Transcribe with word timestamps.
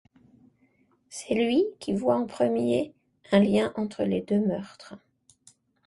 C'est 1.09 1.35
lui 1.35 1.63
qui 1.79 1.93
voit 1.93 2.15
en 2.17 2.25
premier 2.25 2.91
un 3.31 3.39
lien 3.39 3.71
entre 3.75 4.01
les 4.03 4.21
deux 4.23 4.39
meurtres. 4.39 4.95